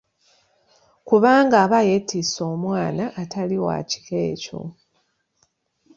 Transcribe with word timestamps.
Kubanga 1.07 1.55
aba 1.65 1.79
yeetisse 1.87 2.39
omwana 2.53 3.03
atali 3.21 3.57
wa 3.65 3.77
kika 3.89 4.17
ekyo. 4.31 4.59